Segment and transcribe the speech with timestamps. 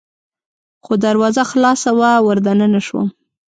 [0.85, 3.07] خو دروازه خلاصه وه، ور دننه شوم.